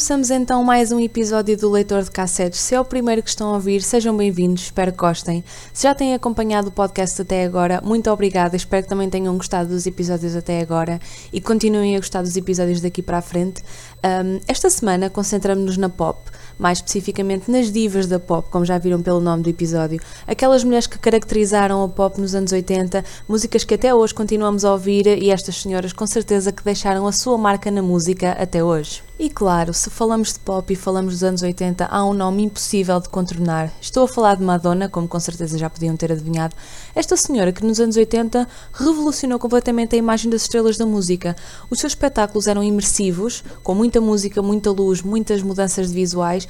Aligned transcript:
Começamos 0.00 0.30
então 0.30 0.64
mais 0.64 0.90
um 0.92 0.98
episódio 0.98 1.54
do 1.58 1.68
Leitor 1.68 2.02
de 2.02 2.10
Cassetes. 2.10 2.58
Se 2.58 2.74
é 2.74 2.80
o 2.80 2.84
primeiro 2.86 3.22
que 3.22 3.28
estão 3.28 3.50
a 3.50 3.52
ouvir, 3.52 3.82
sejam 3.82 4.16
bem-vindos, 4.16 4.62
espero 4.62 4.92
que 4.92 4.96
gostem. 4.96 5.44
Se 5.74 5.82
já 5.82 5.94
têm 5.94 6.14
acompanhado 6.14 6.68
o 6.68 6.72
podcast 6.72 7.20
até 7.20 7.44
agora, 7.44 7.82
muito 7.84 8.10
obrigada, 8.10 8.56
espero 8.56 8.82
que 8.82 8.88
também 8.88 9.10
tenham 9.10 9.36
gostado 9.36 9.68
dos 9.68 9.86
episódios 9.86 10.34
até 10.34 10.62
agora 10.62 10.98
e 11.30 11.38
continuem 11.38 11.96
a 11.96 11.98
gostar 11.98 12.22
dos 12.22 12.34
episódios 12.34 12.80
daqui 12.80 13.02
para 13.02 13.18
a 13.18 13.22
frente. 13.22 13.62
Um, 14.02 14.40
esta 14.48 14.70
semana 14.70 15.10
concentramos-nos 15.10 15.76
na 15.76 15.88
pop, 15.88 16.18
mais 16.58 16.78
especificamente 16.78 17.50
nas 17.50 17.70
divas 17.70 18.06
da 18.06 18.18
pop, 18.18 18.48
como 18.50 18.64
já 18.64 18.78
viram 18.78 19.02
pelo 19.02 19.20
nome 19.20 19.42
do 19.42 19.50
episódio. 19.50 20.00
Aquelas 20.26 20.64
mulheres 20.64 20.86
que 20.86 20.98
caracterizaram 20.98 21.82
a 21.84 21.88
pop 21.88 22.18
nos 22.18 22.34
anos 22.34 22.50
80, 22.50 23.04
músicas 23.28 23.62
que 23.62 23.74
até 23.74 23.94
hoje 23.94 24.14
continuamos 24.14 24.64
a 24.64 24.72
ouvir 24.72 25.06
e 25.06 25.30
estas 25.30 25.56
senhoras 25.56 25.92
com 25.92 26.06
certeza 26.06 26.50
que 26.50 26.64
deixaram 26.64 27.06
a 27.06 27.12
sua 27.12 27.36
marca 27.36 27.70
na 27.70 27.82
música 27.82 28.32
até 28.32 28.64
hoje. 28.64 29.02
E 29.22 29.28
claro, 29.28 29.74
se 29.74 29.90
falamos 29.90 30.32
de 30.32 30.38
pop 30.38 30.72
e 30.72 30.74
falamos 30.74 31.12
dos 31.12 31.22
anos 31.22 31.42
80, 31.42 31.84
há 31.84 32.06
um 32.06 32.14
nome 32.14 32.44
impossível 32.44 32.98
de 33.00 33.10
contornar. 33.10 33.70
Estou 33.78 34.04
a 34.04 34.08
falar 34.08 34.36
de 34.36 34.42
Madonna, 34.42 34.88
como 34.88 35.06
com 35.06 35.20
certeza 35.20 35.58
já 35.58 35.68
podiam 35.68 35.94
ter 35.94 36.10
adivinhado. 36.10 36.56
Esta 36.94 37.18
senhora 37.18 37.52
que 37.52 37.62
nos 37.62 37.78
anos 37.78 37.98
80 37.98 38.48
revolucionou 38.72 39.38
completamente 39.38 39.94
a 39.94 39.98
imagem 39.98 40.30
das 40.30 40.40
estrelas 40.40 40.78
da 40.78 40.86
música. 40.86 41.36
Os 41.68 41.80
seus 41.80 41.92
espetáculos 41.92 42.46
eram 42.46 42.64
imersivos, 42.64 43.44
com 43.62 43.74
muita 43.90 44.00
música, 44.00 44.40
muita 44.40 44.70
luz, 44.70 45.02
muitas 45.02 45.42
mudanças 45.42 45.88
de 45.88 45.94
visuais, 45.94 46.46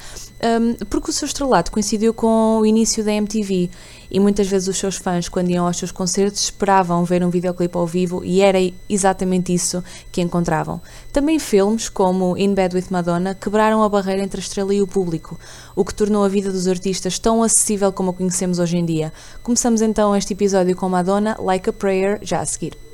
hum, 0.60 0.76
porque 0.90 1.08
o 1.08 1.12
seu 1.12 1.24
estrelato 1.24 1.72
coincidiu 1.72 2.12
com 2.12 2.58
o 2.58 2.66
início 2.66 3.02
da 3.02 3.12
MTV 3.12 3.70
e 4.10 4.20
muitas 4.20 4.46
vezes 4.46 4.68
os 4.68 4.76
seus 4.76 4.96
fãs, 4.96 5.26
quando 5.26 5.50
iam 5.50 5.66
aos 5.66 5.78
seus 5.78 5.90
concertos, 5.90 6.42
esperavam 6.42 7.02
ver 7.02 7.24
um 7.24 7.30
videoclipe 7.30 7.74
ao 7.74 7.86
vivo 7.86 8.22
e 8.22 8.42
era 8.42 8.58
exatamente 8.90 9.54
isso 9.54 9.82
que 10.12 10.20
encontravam. 10.20 10.82
Também 11.10 11.38
filmes, 11.38 11.88
como 11.88 12.36
In 12.36 12.52
Bed 12.52 12.76
with 12.76 12.86
Madonna, 12.90 13.34
quebraram 13.34 13.82
a 13.82 13.88
barreira 13.88 14.22
entre 14.22 14.38
a 14.38 14.42
estrela 14.42 14.74
e 14.74 14.82
o 14.82 14.86
público, 14.86 15.40
o 15.74 15.82
que 15.82 15.94
tornou 15.94 16.22
a 16.24 16.28
vida 16.28 16.52
dos 16.52 16.68
artistas 16.68 17.18
tão 17.18 17.42
acessível 17.42 17.90
como 17.90 18.10
a 18.10 18.12
conhecemos 18.12 18.58
hoje 18.58 18.76
em 18.76 18.84
dia. 18.84 19.10
Começamos 19.42 19.80
então 19.80 20.14
este 20.14 20.34
episódio 20.34 20.76
com 20.76 20.90
Madonna, 20.90 21.36
Like 21.40 21.70
a 21.70 21.72
Prayer, 21.72 22.18
já 22.20 22.40
a 22.40 22.44
seguir. 22.44 22.89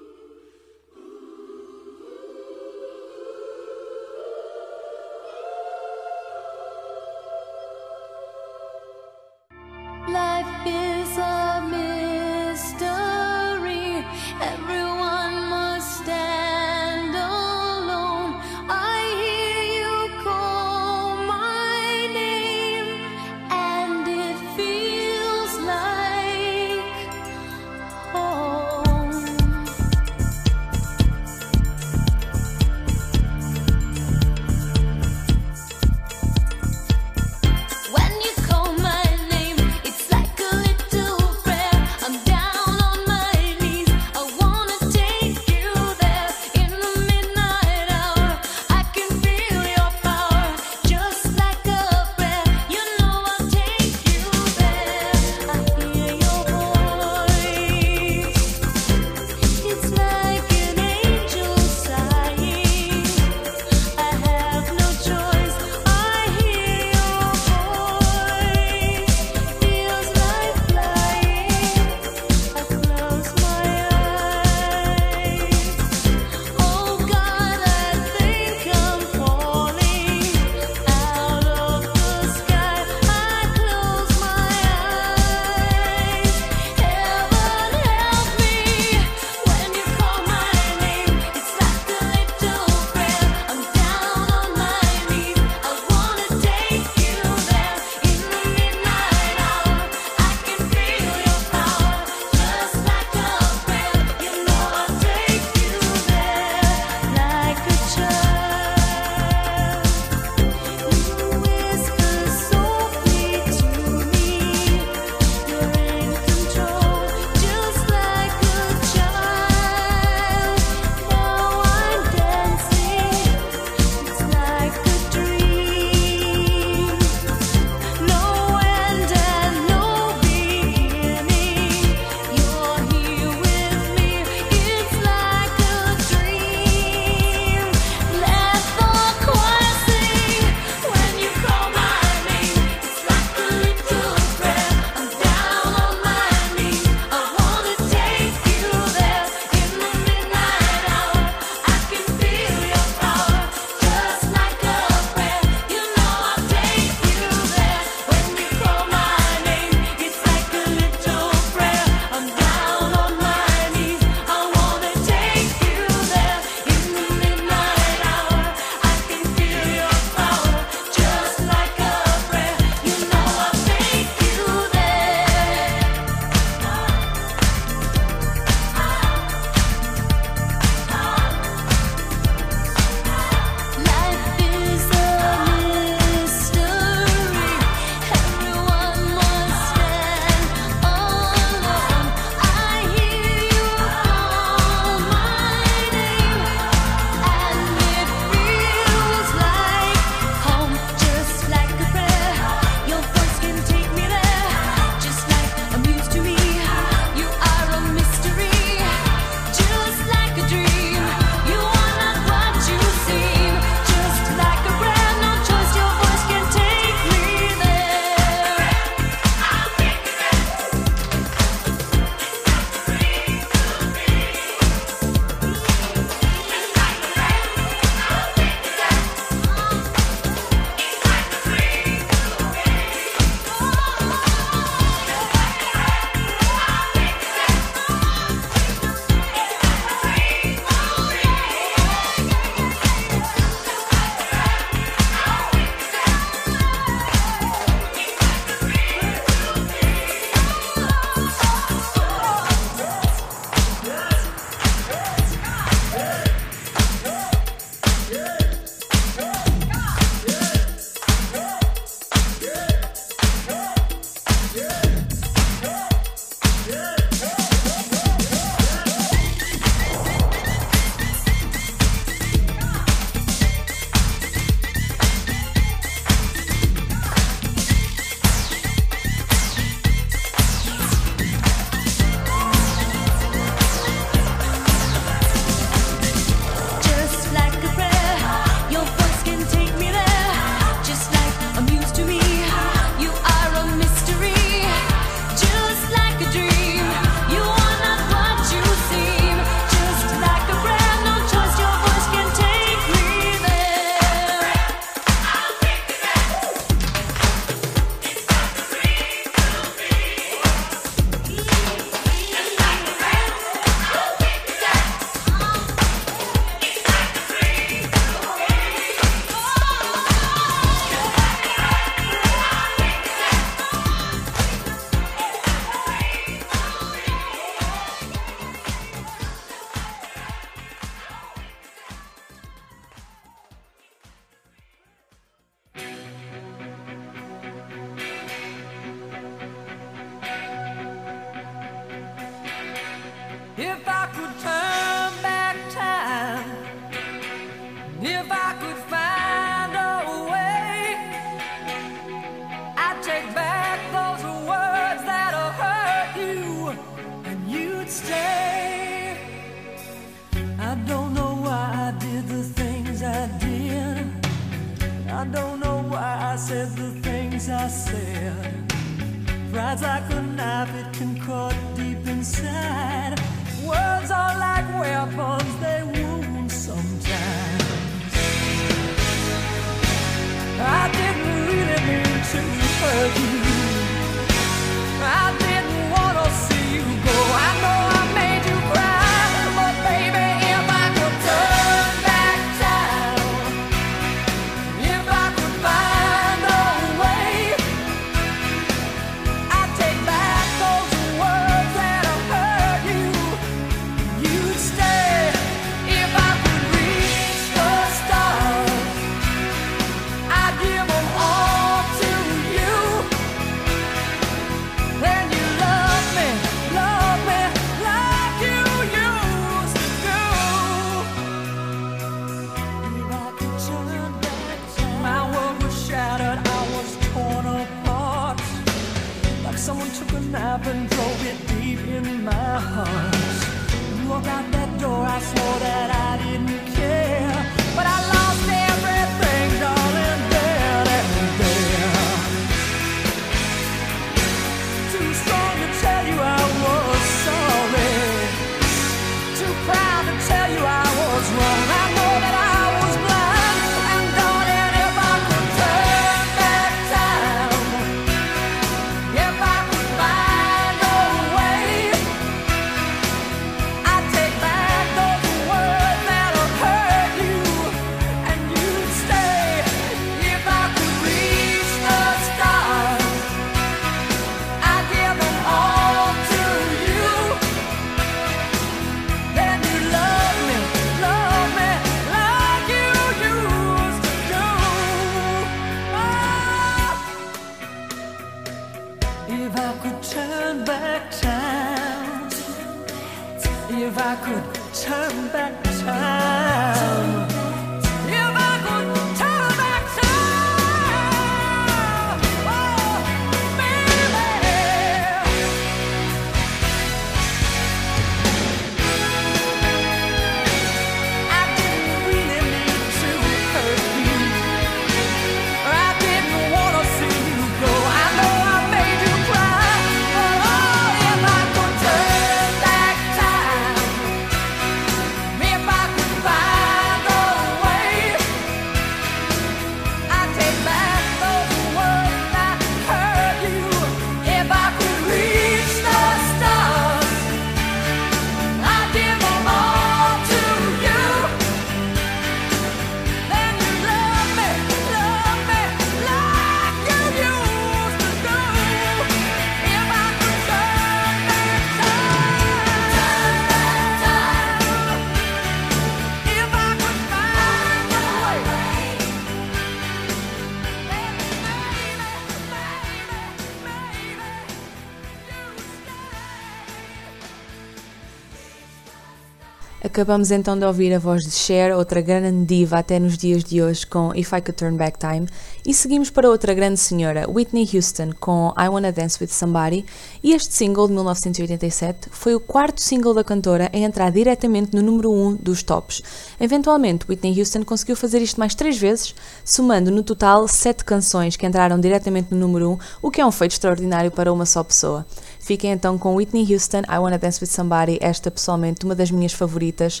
Acabamos 570.02 570.32
então 570.32 570.58
de 570.58 570.64
ouvir 570.64 570.92
a 570.92 570.98
voz 570.98 571.22
de 571.22 571.30
Cher, 571.30 571.72
outra 571.76 572.00
grande 572.00 572.44
diva 572.44 572.76
até 572.76 572.98
nos 572.98 573.16
dias 573.16 573.44
de 573.44 573.62
hoje, 573.62 573.86
com 573.86 574.12
If 574.16 574.32
I 574.32 574.40
Could 574.40 574.54
Turn 574.54 574.76
Back 574.76 574.98
Time, 574.98 575.28
e 575.64 575.72
seguimos 575.72 576.10
para 576.10 576.28
outra 576.28 576.52
grande 576.52 576.80
senhora, 576.80 577.30
Whitney 577.30 577.68
Houston, 577.72 578.10
com 578.18 578.52
I 578.58 578.68
Wanna 578.68 578.90
Dance 578.90 579.16
With 579.20 579.28
Somebody, 579.28 579.86
e 580.20 580.32
este 580.32 580.52
single 580.54 580.88
de 580.88 580.94
1987 580.94 582.08
foi 582.10 582.34
o 582.34 582.40
quarto 582.40 582.82
single 582.82 583.14
da 583.14 583.22
cantora 583.22 583.70
a 583.72 583.78
entrar 583.78 584.10
diretamente 584.10 584.74
no 584.74 584.82
número 584.82 585.08
1 585.12 585.24
um 585.24 585.36
dos 585.36 585.62
tops. 585.62 586.02
Eventualmente, 586.40 587.06
Whitney 587.08 587.38
Houston 587.38 587.62
conseguiu 587.62 587.94
fazer 587.94 588.20
isto 588.20 588.40
mais 588.40 588.56
três 588.56 588.76
vezes, 588.76 589.14
somando 589.44 589.92
no 589.92 590.02
total 590.02 590.48
sete 590.48 590.84
canções 590.84 591.36
que 591.36 591.46
entraram 591.46 591.78
diretamente 591.78 592.34
no 592.34 592.40
número 592.40 592.70
1, 592.70 592.72
um, 592.72 592.78
o 593.02 593.08
que 593.08 593.20
é 593.20 593.24
um 593.24 593.30
feito 593.30 593.52
extraordinário 593.52 594.10
para 594.10 594.32
uma 594.32 594.46
só 594.46 594.64
pessoa. 594.64 595.06
Fiquem 595.42 595.72
então 595.72 595.98
com 595.98 596.14
Whitney 596.14 596.46
Houston, 596.54 596.82
I 596.88 596.98
Wanna 596.98 597.18
Dance 597.18 597.42
With 597.42 597.48
Somebody, 597.48 597.98
esta 598.00 598.30
pessoalmente 598.30 598.84
uma 598.84 598.94
das 598.94 599.10
minhas 599.10 599.32
favoritas. 599.32 600.00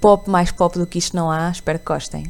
Pop 0.00 0.28
mais 0.28 0.50
pop 0.50 0.78
do 0.78 0.86
que 0.86 0.98
isto 0.98 1.14
não 1.14 1.30
há, 1.30 1.50
espero 1.50 1.78
que 1.78 1.84
gostem. 1.84 2.24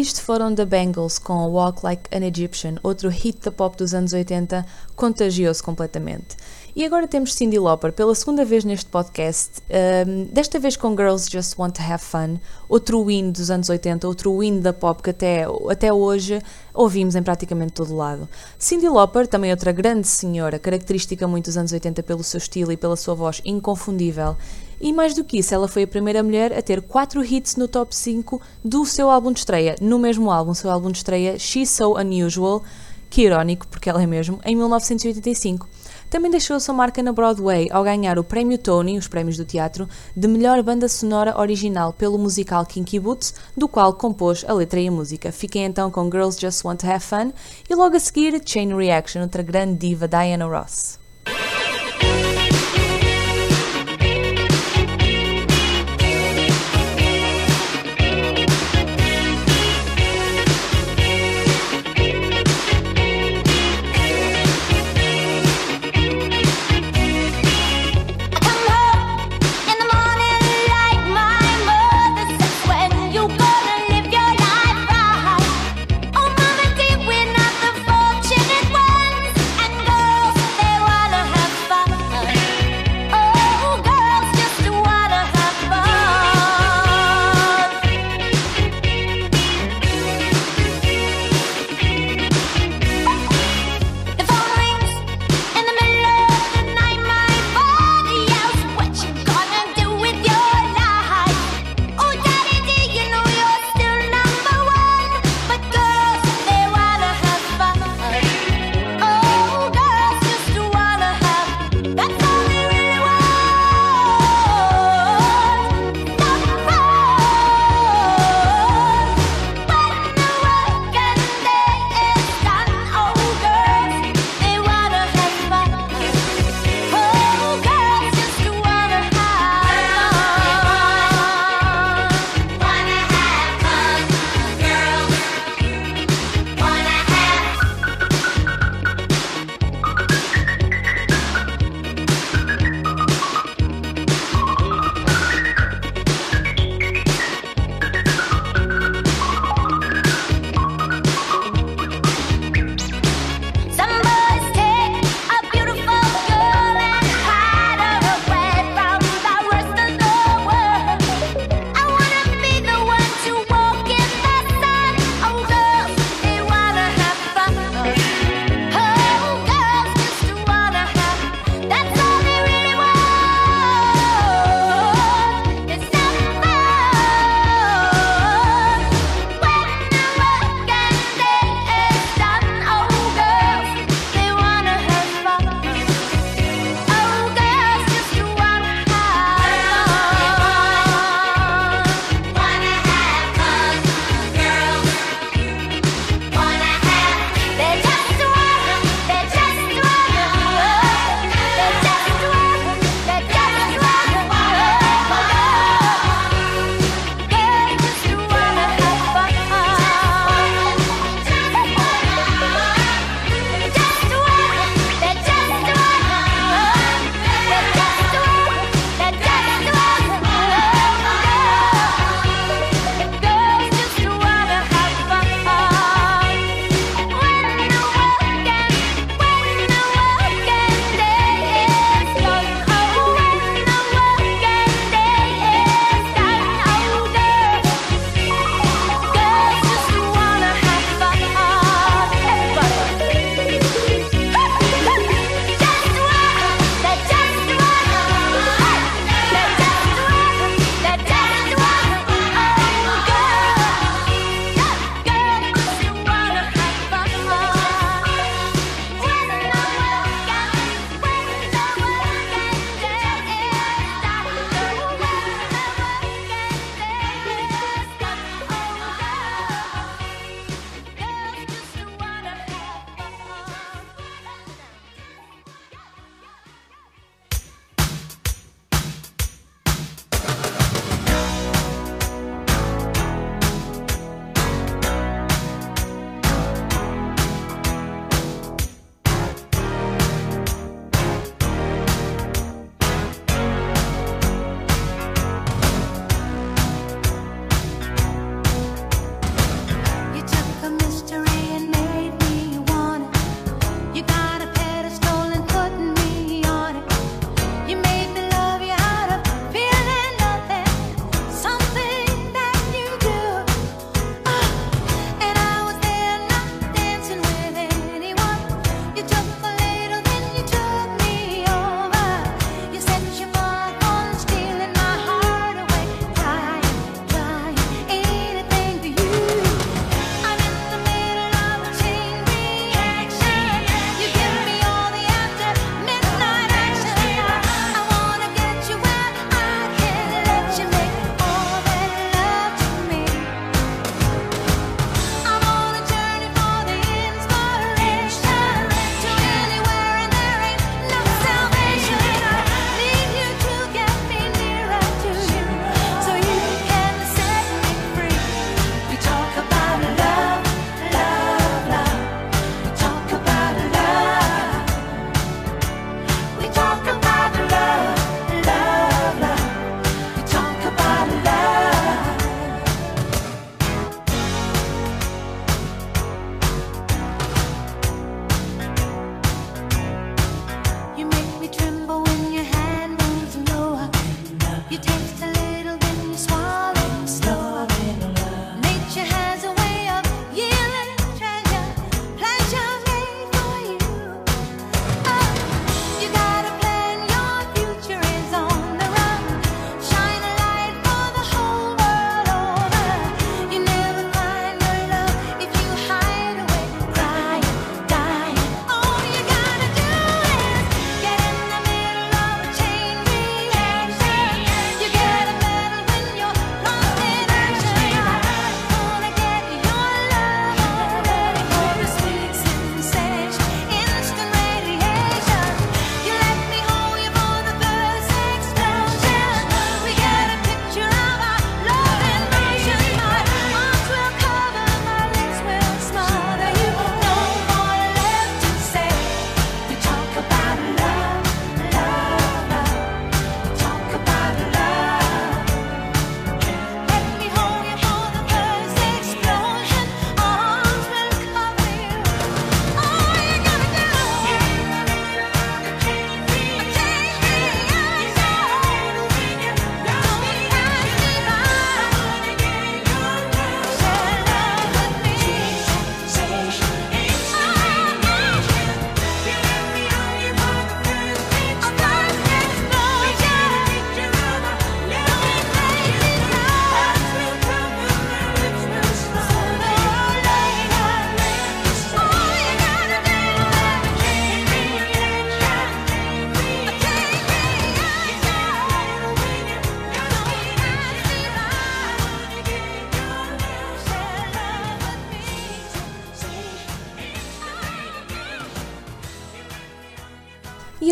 Isto 0.00 0.22
foram 0.22 0.54
The 0.54 0.64
Bangles 0.64 1.18
com 1.18 1.46
Walk 1.50 1.84
Like 1.84 2.08
an 2.16 2.22
Egyptian, 2.22 2.76
outro 2.82 3.10
hit 3.10 3.40
da 3.44 3.52
pop 3.52 3.76
dos 3.76 3.92
anos 3.92 4.14
80, 4.14 4.64
contagiou-se 4.96 5.62
completamente. 5.62 6.36
E 6.74 6.84
agora 6.84 7.08
temos 7.08 7.34
Cyndi 7.34 7.58
Lauper 7.58 7.92
pela 7.92 8.14
segunda 8.14 8.44
vez 8.44 8.64
neste 8.64 8.86
podcast, 8.86 9.60
ahm, 9.68 10.26
desta 10.32 10.56
vez 10.60 10.76
com 10.76 10.90
Girls 10.96 11.28
Just 11.28 11.58
Want 11.58 11.74
to 11.74 11.82
Have 11.82 12.02
Fun, 12.02 12.38
outro 12.68 13.04
win 13.04 13.32
dos 13.32 13.50
anos 13.50 13.68
80, 13.68 14.06
outro 14.06 14.38
win 14.38 14.60
da 14.60 14.72
pop 14.72 15.02
que 15.02 15.10
até, 15.10 15.46
até 15.68 15.92
hoje 15.92 16.40
ouvimos 16.72 17.16
em 17.16 17.22
praticamente 17.24 17.72
todo 17.72 17.96
lado. 17.96 18.28
Cyndi 18.56 18.88
Lauper, 18.88 19.26
também 19.26 19.50
outra 19.50 19.72
grande 19.72 20.06
senhora, 20.06 20.60
característica 20.60 21.26
muito 21.26 21.46
dos 21.46 21.56
anos 21.56 21.72
80 21.72 22.04
pelo 22.04 22.22
seu 22.22 22.38
estilo 22.38 22.70
e 22.70 22.76
pela 22.76 22.94
sua 22.94 23.14
voz 23.16 23.42
inconfundível. 23.44 24.36
E 24.80 24.92
mais 24.92 25.12
do 25.12 25.24
que 25.24 25.38
isso, 25.38 25.52
ela 25.52 25.66
foi 25.66 25.82
a 25.82 25.88
primeira 25.88 26.22
mulher 26.22 26.56
a 26.56 26.62
ter 26.62 26.80
4 26.80 27.24
hits 27.24 27.56
no 27.56 27.66
top 27.66 27.94
5 27.94 28.40
do 28.64 28.86
seu 28.86 29.10
álbum 29.10 29.32
de 29.32 29.40
estreia, 29.40 29.74
no 29.80 29.98
mesmo 29.98 30.30
álbum, 30.30 30.54
seu 30.54 30.70
álbum 30.70 30.92
de 30.92 30.98
estreia 30.98 31.36
She's 31.36 31.68
So 31.68 31.98
Unusual, 31.98 32.62
que 33.10 33.22
irónico, 33.22 33.66
porque 33.66 33.90
ela 33.90 34.00
é 34.00 34.06
mesmo, 34.06 34.38
em 34.44 34.54
1985. 34.54 35.68
Também 36.10 36.28
deixou 36.28 36.56
a 36.56 36.60
sua 36.60 36.74
marca 36.74 37.00
na 37.04 37.12
Broadway 37.12 37.68
ao 37.70 37.84
ganhar 37.84 38.18
o 38.18 38.24
Prémio 38.24 38.58
Tony, 38.58 38.98
os 38.98 39.06
prémios 39.06 39.36
do 39.36 39.44
teatro, 39.44 39.88
de 40.14 40.26
melhor 40.26 40.60
banda 40.60 40.88
sonora 40.88 41.38
original 41.38 41.92
pelo 41.92 42.18
musical 42.18 42.66
Kinky 42.66 42.98
Boots, 42.98 43.32
do 43.56 43.68
qual 43.68 43.94
compôs 43.94 44.44
a 44.46 44.52
letra 44.52 44.80
e 44.80 44.88
a 44.88 44.90
música. 44.90 45.30
Fiquem 45.30 45.64
então 45.64 45.88
com 45.88 46.10
Girls 46.10 46.40
Just 46.40 46.64
Want 46.64 46.80
to 46.80 46.90
Have 46.90 47.04
Fun 47.04 47.32
e 47.68 47.74
logo 47.76 47.96
a 47.96 48.00
seguir 48.00 48.42
Chain 48.44 48.74
Reaction, 48.74 49.22
outra 49.22 49.42
grande 49.42 49.78
diva 49.78 50.08
Diana 50.08 50.46
Ross. 50.46 50.99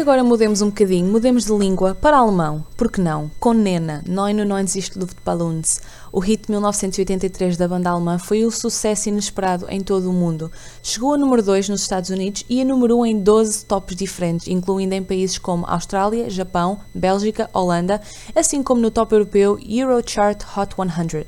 Agora 0.08 0.24
mudemos 0.24 0.62
um 0.62 0.68
bocadinho, 0.68 1.12
mudemos 1.12 1.44
de 1.44 1.52
língua 1.52 1.94
para 1.94 2.16
alemão, 2.16 2.64
porque 2.78 2.98
não? 2.98 3.30
Com 3.38 3.52
Nena, 3.52 4.02
999 4.06 4.98
Luftballons. 4.98 5.82
O 6.10 6.18
hit 6.18 6.46
de 6.46 6.52
1983 6.52 7.58
da 7.58 7.68
banda 7.68 7.90
alemã 7.90 8.18
foi 8.18 8.46
um 8.46 8.50
sucesso 8.50 9.10
inesperado 9.10 9.66
em 9.68 9.82
todo 9.82 10.08
o 10.08 10.12
mundo. 10.14 10.50
Chegou 10.82 11.12
a 11.12 11.18
número 11.18 11.42
2 11.42 11.68
nos 11.68 11.82
Estados 11.82 12.08
Unidos 12.08 12.42
e 12.48 12.62
a 12.62 12.64
número 12.64 12.98
1 13.00 13.04
em 13.04 13.20
12 13.20 13.66
tops 13.66 13.94
diferentes, 13.94 14.48
incluindo 14.48 14.94
em 14.94 15.02
países 15.02 15.36
como 15.36 15.66
Austrália, 15.66 16.30
Japão, 16.30 16.80
Bélgica, 16.94 17.50
Holanda, 17.52 18.00
assim 18.34 18.62
como 18.62 18.80
no 18.80 18.90
top 18.90 19.14
europeu 19.14 19.58
Eurochart 19.60 20.42
Hot 20.56 20.74
100. 20.74 21.26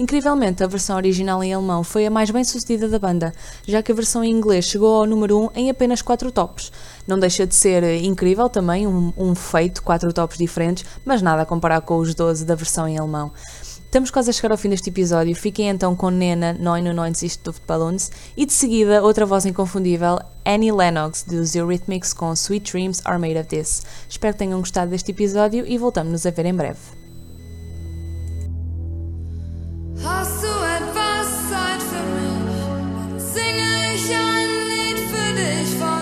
Incrivelmente, 0.00 0.64
a 0.64 0.66
versão 0.66 0.96
original 0.96 1.44
em 1.44 1.52
alemão 1.52 1.84
foi 1.84 2.06
a 2.06 2.10
mais 2.10 2.30
bem 2.30 2.42
sucedida 2.42 2.88
da 2.88 2.98
banda, 2.98 3.34
já 3.66 3.82
que 3.82 3.92
a 3.92 3.94
versão 3.94 4.24
em 4.24 4.30
inglês 4.30 4.64
chegou 4.64 4.94
ao 4.94 5.04
número 5.04 5.38
1 5.38 5.50
em 5.54 5.68
apenas 5.68 6.00
4 6.00 6.32
tops. 6.32 6.72
Não 7.06 7.18
deixa 7.18 7.46
de 7.46 7.54
ser 7.54 7.82
eh, 7.82 7.98
incrível 7.98 8.48
também, 8.48 8.86
um, 8.86 9.12
um 9.14 9.34
feito, 9.34 9.82
4 9.82 10.10
tops 10.14 10.38
diferentes, 10.38 10.86
mas 11.04 11.20
nada 11.20 11.42
a 11.42 11.44
comparar 11.44 11.82
com 11.82 11.98
os 11.98 12.14
12 12.14 12.46
da 12.46 12.54
versão 12.54 12.88
em 12.88 12.96
alemão. 12.96 13.30
Estamos 13.84 14.10
quase 14.10 14.30
a 14.30 14.32
chegar 14.32 14.52
ao 14.52 14.56
fim 14.56 14.70
deste 14.70 14.88
episódio, 14.88 15.36
fiquem 15.36 15.68
então 15.68 15.94
com 15.94 16.08
Nena 16.08 16.54
999 16.54 17.38
Luftballons 17.44 18.10
e 18.34 18.46
de 18.46 18.54
seguida 18.54 19.02
outra 19.02 19.26
voz 19.26 19.44
inconfundível, 19.44 20.18
Annie 20.46 20.72
Lennox 20.72 21.24
dos 21.24 21.54
Eurythmics 21.54 22.14
com 22.14 22.32
Sweet 22.32 22.72
Dreams 22.72 23.02
Are 23.04 23.18
Made 23.18 23.38
of 23.38 23.48
This. 23.50 23.82
Espero 24.08 24.32
que 24.32 24.38
tenham 24.38 24.60
gostado 24.60 24.92
deste 24.92 25.10
episódio 25.10 25.66
e 25.66 25.76
voltamos-nos 25.76 26.24
a 26.24 26.30
ver 26.30 26.46
em 26.46 26.54
breve. 26.54 26.99
Hast 30.02 30.42
du 30.42 30.48
etwas 30.48 31.28
Zeit 31.50 31.82
für 31.90 32.04
mich? 32.16 32.40
Dann 33.10 33.20
singe 33.20 33.94
ich 33.94 34.10
ein 34.10 34.48
Lied 34.70 34.98
für 35.10 35.32
dich 35.34 35.68
von 35.78 35.99